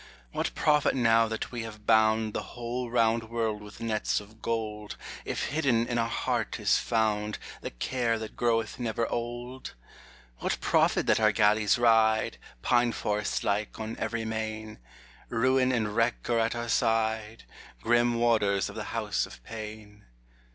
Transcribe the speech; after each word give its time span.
What 0.31 0.55
profit 0.55 0.95
now 0.95 1.27
that 1.27 1.51
we 1.51 1.61
have 1.61 1.85
bound 1.85 2.33
The 2.33 2.41
whole 2.57 2.89
round 2.89 3.29
world 3.29 3.61
with 3.61 3.79
nets 3.79 4.19
of 4.19 4.41
gold, 4.41 4.97
If 5.25 5.49
hidden 5.49 5.85
in 5.85 5.99
our 5.99 6.09
heart 6.09 6.59
is 6.59 6.79
found 6.79 7.37
The 7.61 7.69
care 7.69 8.17
that 8.17 8.35
groweth 8.35 8.79
never 8.79 9.05
old? 9.09 9.75
What 10.39 10.59
profit 10.59 11.05
that 11.05 11.19
our 11.19 11.31
galleys 11.31 11.77
ride, 11.77 12.39
Pine 12.63 12.93
forest 12.93 13.43
like, 13.43 13.79
on 13.79 13.95
every 13.99 14.25
main? 14.25 14.79
Ruin 15.29 15.71
and 15.71 15.95
wreck 15.95 16.27
are 16.31 16.39
at 16.39 16.55
our 16.55 16.67
side, 16.69 17.43
Grim 17.83 18.15
warders 18.15 18.69
of 18.69 18.75
the 18.75 18.85
House 18.97 19.27
of 19.27 19.43
pain. 19.43 20.05